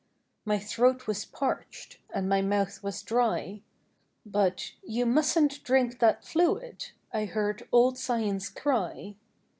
[0.45, 3.61] My throat was parched And my mouth was dry;
[4.25, 9.13] But," You mustn't drink that fluid," I heard old Science cry.